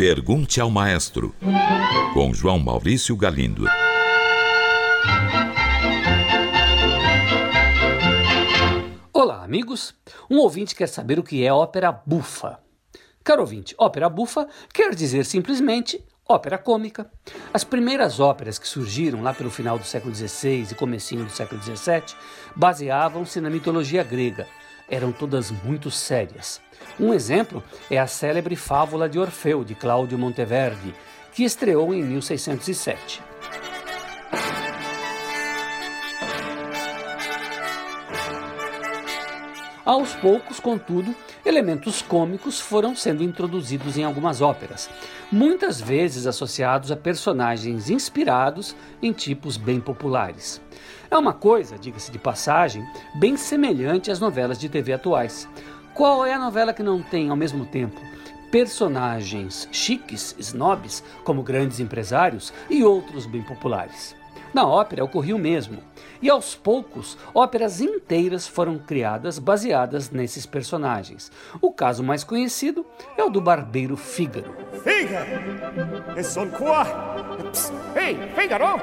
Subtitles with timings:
[0.00, 1.34] Pergunte ao Maestro,
[2.14, 3.66] com João Maurício Galindo.
[9.12, 9.94] Olá, amigos.
[10.30, 12.58] Um ouvinte quer saber o que é ópera bufa.
[13.22, 17.10] Caro ouvinte, ópera bufa quer dizer simplesmente ópera cômica.
[17.52, 21.62] As primeiras óperas que surgiram lá pelo final do século XVI e comecinho do século
[21.62, 22.16] XVII
[22.56, 24.48] baseavam-se na mitologia grega.
[24.90, 26.60] Eram todas muito sérias.
[26.98, 30.94] Um exemplo é a célebre Fábula de Orfeu, de Cláudio Monteverdi,
[31.32, 33.29] que estreou em 1607.
[39.90, 41.12] Aos poucos, contudo,
[41.44, 44.88] elementos cômicos foram sendo introduzidos em algumas óperas,
[45.32, 50.62] muitas vezes associados a personagens inspirados em tipos bem populares.
[51.10, 52.86] É uma coisa, diga-se de passagem,
[53.16, 55.48] bem semelhante às novelas de TV atuais.
[55.92, 58.00] Qual é a novela que não tem, ao mesmo tempo,
[58.48, 64.19] personagens chiques, snobs, como grandes empresários, e outros bem populares?
[64.52, 65.78] Na ópera ocorria o mesmo,
[66.20, 71.30] e aos poucos, óperas inteiras foram criadas baseadas nesses personagens.
[71.60, 72.84] O caso mais conhecido
[73.16, 74.54] é o do barbeiro Fígaro.
[74.82, 75.30] Fígaro!
[77.96, 78.80] Ei, Fígaro!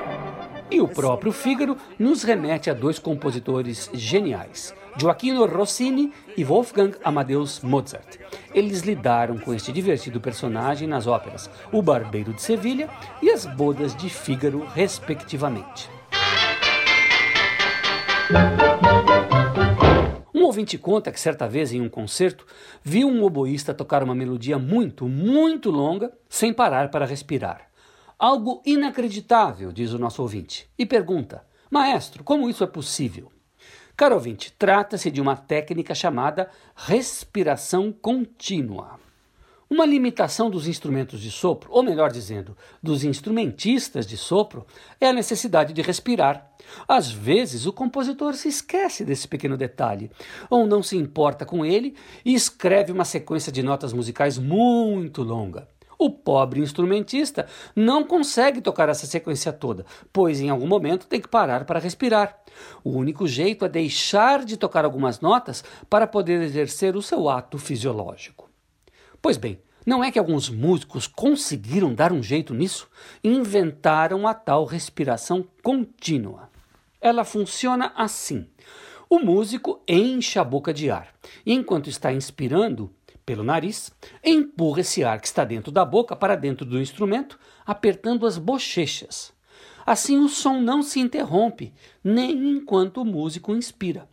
[0.72, 7.62] E o próprio Fígaro nos remete a dois compositores geniais, Gioacchino Rossini e Wolfgang Amadeus
[7.62, 8.18] Mozart.
[8.52, 12.90] Eles lidaram com este divertido personagem nas óperas O Barbeiro de Sevilha
[13.22, 15.88] e As Bodas de Fígaro, respectivamente.
[20.34, 22.48] Um ouvinte conta que certa vez em um concerto
[22.84, 27.70] viu um oboísta tocar uma melodia muito, muito longa sem parar para respirar.
[28.18, 33.32] Algo inacreditável, diz o nosso ouvinte, e pergunta: Maestro, como isso é possível?
[33.98, 39.00] Caro ouvinte, trata-se de uma técnica chamada respiração contínua.
[39.68, 44.68] Uma limitação dos instrumentos de sopro, ou melhor dizendo, dos instrumentistas de sopro,
[45.02, 46.48] é a necessidade de respirar.
[46.88, 50.12] Às vezes, o compositor se esquece desse pequeno detalhe,
[50.48, 55.68] ou não se importa com ele e escreve uma sequência de notas musicais muito longa.
[56.00, 61.28] O pobre instrumentista não consegue tocar essa sequência toda, pois em algum momento tem que
[61.28, 62.40] parar para respirar.
[62.84, 67.58] O único jeito é deixar de tocar algumas notas para poder exercer o seu ato
[67.58, 68.48] fisiológico.
[69.20, 72.88] Pois bem, não é que alguns músicos conseguiram dar um jeito nisso?
[73.24, 76.50] Inventaram a tal respiração contínua.
[77.02, 78.48] Ela funciona assim.
[79.10, 81.08] O músico enche a boca de ar
[81.46, 82.94] e, enquanto está inspirando,
[83.28, 83.92] pelo nariz,
[84.24, 89.34] empurra esse ar que está dentro da boca para dentro do instrumento, apertando as bochechas.
[89.86, 94.08] Assim o som não se interrompe, nem enquanto o músico inspira.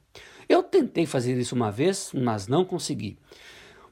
[0.49, 3.17] Eu tentei fazer isso uma vez, mas não consegui.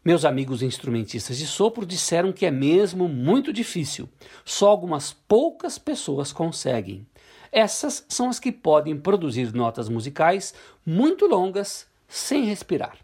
[0.05, 4.09] Meus amigos instrumentistas de sopro disseram que é mesmo muito difícil.
[4.45, 7.07] Só algumas poucas pessoas conseguem.
[7.53, 10.53] Essas são as que podem produzir notas musicais
[10.85, 12.99] muito longas sem respirar.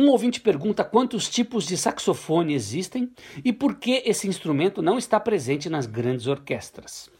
[0.00, 3.10] Um ouvinte pergunta quantos tipos de saxofone existem
[3.44, 7.10] e por que esse instrumento não está presente nas grandes orquestras.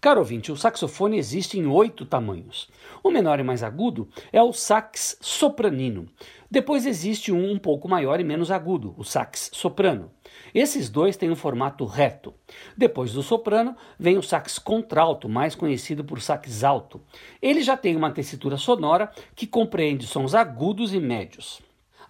[0.00, 2.70] Caro ouvinte, o saxofone existe em oito tamanhos.
[3.02, 6.06] O menor e mais agudo é o sax sopranino.
[6.48, 10.08] Depois existe um um pouco maior e menos agudo, o sax soprano.
[10.54, 12.32] Esses dois têm um formato reto.
[12.76, 17.00] Depois do soprano vem o sax contralto, mais conhecido por sax alto.
[17.42, 21.60] Ele já tem uma tessitura sonora que compreende sons agudos e médios.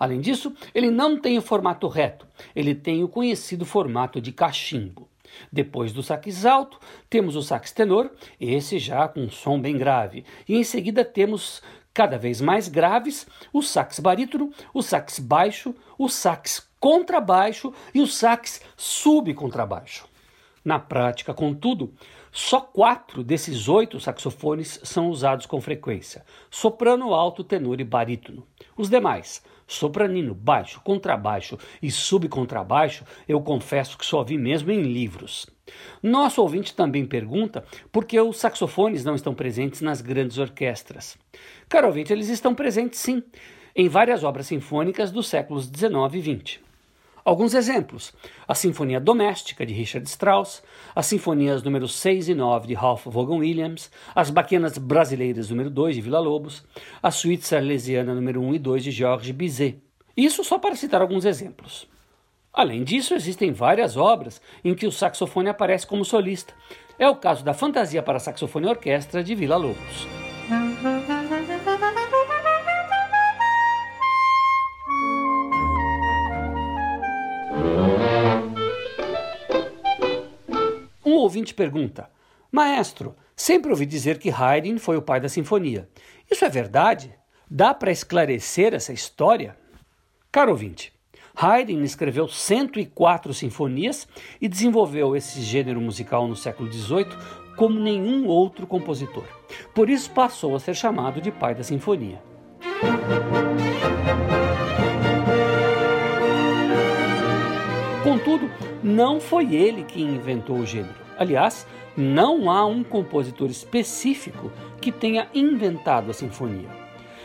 [0.00, 5.06] Além disso, ele não tem o formato reto, ele tem o conhecido formato de cachimbo.
[5.52, 6.80] Depois do sax alto,
[7.10, 10.24] temos o sax tenor, esse já com um som bem grave.
[10.48, 11.62] E em seguida temos,
[11.92, 18.06] cada vez mais graves, o sax barítono, o sax baixo, o sax contrabaixo e o
[18.06, 20.08] sax subcontrabaixo.
[20.64, 21.92] Na prática, contudo,
[22.32, 28.46] só quatro desses oito saxofones são usados com frequência: soprano, alto, tenor e barítono.
[28.76, 35.46] Os demais, Sopranino, baixo, contrabaixo e subcontrabaixo, eu confesso que só vi mesmo em livros.
[36.02, 41.16] Nosso ouvinte também pergunta por que os saxofones não estão presentes nas grandes orquestras.
[41.68, 43.22] Caro ouvinte, eles estão presentes sim,
[43.74, 46.69] em várias obras sinfônicas dos séculos 19 e 20.
[47.24, 48.12] Alguns exemplos:
[48.48, 50.62] a Sinfonia Doméstica de Richard Strauss,
[50.94, 55.96] as Sinfonias número 6 e 9 de Ralph Vaughan Williams, as Baquenas Brasileiras número 2
[55.96, 56.64] de Villa-Lobos,
[57.02, 59.82] a Suíte Salesiana número 1 e 2 de Georges Bizet.
[60.16, 61.86] Isso só para citar alguns exemplos.
[62.52, 66.52] Além disso, existem várias obras em que o saxofone aparece como solista.
[66.98, 70.19] É o caso da Fantasia para Saxofone e Orquestra de Villa-Lobos.
[81.20, 82.10] Ouvinte pergunta:
[82.50, 85.88] Maestro, sempre ouvi dizer que Haydn foi o pai da sinfonia.
[86.30, 87.14] Isso é verdade?
[87.50, 89.56] Dá para esclarecer essa história?
[90.30, 90.92] Caro ouvinte,
[91.34, 94.06] Haydn escreveu 104 sinfonias
[94.40, 97.06] e desenvolveu esse gênero musical no século XVIII
[97.56, 99.24] como nenhum outro compositor.
[99.74, 102.22] Por isso passou a ser chamado de pai da sinfonia.
[108.02, 108.50] Contudo,
[108.82, 110.99] não foi ele que inventou o gênero.
[111.20, 114.50] Aliás, não há um compositor específico
[114.80, 116.70] que tenha inventado a sinfonia.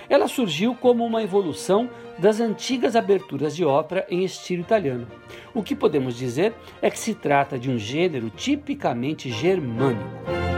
[0.09, 1.89] Ela surgiu como uma evolução
[2.19, 5.07] das antigas aberturas de ópera em estilo italiano.
[5.53, 10.54] O que podemos dizer é que se trata de um gênero tipicamente germânico.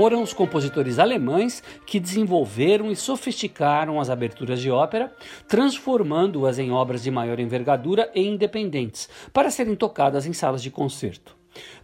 [0.00, 5.14] Foram os compositores alemães que desenvolveram e sofisticaram as aberturas de ópera,
[5.46, 11.36] transformando-as em obras de maior envergadura e independentes, para serem tocadas em salas de concerto.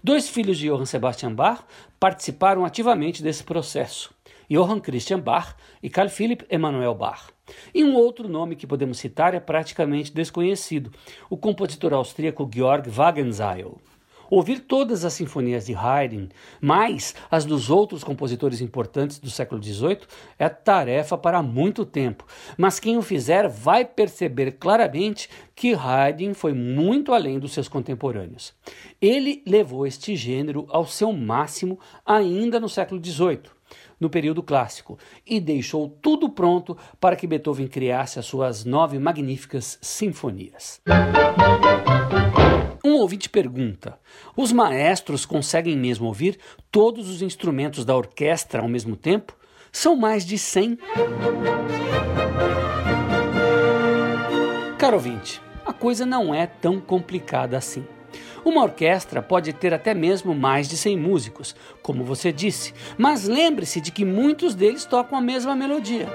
[0.03, 1.65] Dois filhos de Johann Sebastian Bach
[2.01, 4.15] participaram ativamente desse processo.
[4.49, 7.29] Johann Christian Bach e Carl Philipp Emanuel Bach.
[7.75, 10.91] E um outro nome que podemos citar é praticamente desconhecido,
[11.29, 13.79] o compositor austríaco Georg Wagenseil.
[14.31, 16.29] Ouvir todas as sinfonias de Haydn,
[16.61, 20.01] mais as dos outros compositores importantes do século XVIII,
[20.39, 22.25] é tarefa para muito tempo,
[22.57, 28.55] mas quem o fizer vai perceber claramente que Haydn foi muito além dos seus contemporâneos.
[29.01, 33.57] Ele levou este gênero ao seu máximo ainda no século XVIII
[33.99, 39.79] no período clássico e deixou tudo pronto para que Beethoven criasse as suas nove magníficas
[39.81, 40.81] sinfonias.
[42.87, 43.99] Um ouvinte pergunta:
[44.37, 46.39] os maestros conseguem mesmo ouvir
[46.71, 49.37] todos os instrumentos da orquestra ao mesmo tempo?
[49.73, 50.79] São mais de 100.
[54.79, 57.85] Caro ouvinte, a coisa não é tão complicada assim.
[58.45, 63.81] Uma orquestra pode ter até mesmo mais de 100 músicos, como você disse, mas lembre-se
[63.81, 66.07] de que muitos deles tocam a mesma melodia.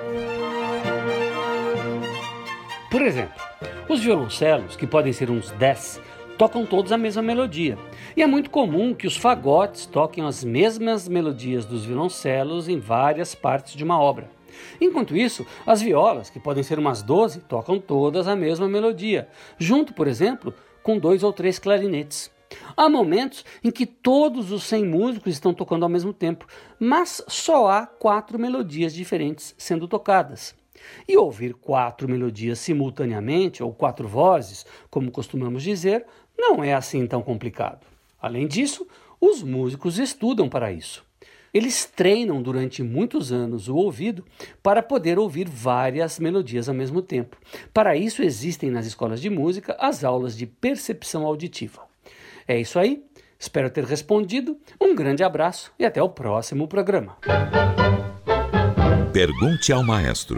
[2.89, 3.41] Por exemplo,
[3.89, 5.99] os violoncelos, que podem ser uns 10,
[6.41, 7.77] tocam todos a mesma melodia.
[8.17, 13.35] E é muito comum que os fagotes toquem as mesmas melodias dos violoncelos em várias
[13.35, 14.27] partes de uma obra.
[14.81, 19.29] Enquanto isso, as violas, que podem ser umas 12, tocam todas a mesma melodia,
[19.59, 20.51] junto, por exemplo,
[20.81, 22.31] com dois ou três clarinetes.
[22.75, 26.47] Há momentos em que todos os 100 músicos estão tocando ao mesmo tempo,
[26.79, 30.59] mas só há quatro melodias diferentes sendo tocadas.
[31.07, 36.05] E ouvir quatro melodias simultaneamente, ou quatro vozes, como costumamos dizer,
[36.37, 37.85] não é assim tão complicado.
[38.21, 38.87] Além disso,
[39.19, 41.03] os músicos estudam para isso.
[41.53, 44.23] Eles treinam durante muitos anos o ouvido
[44.63, 47.35] para poder ouvir várias melodias ao mesmo tempo.
[47.73, 51.81] Para isso, existem nas escolas de música as aulas de percepção auditiva.
[52.47, 53.03] É isso aí.
[53.37, 54.57] Espero ter respondido.
[54.79, 57.17] Um grande abraço e até o próximo programa.
[59.11, 60.37] Pergunte ao maestro.